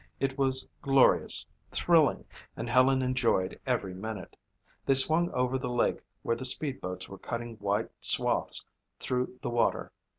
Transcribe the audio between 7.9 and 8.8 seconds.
swaths